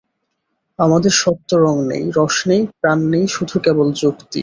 [0.79, 4.39] আমাদের সত্যে রঙ নেই, রস নেই, প্রাণ নেই, শুধু কেবল যুক্তি।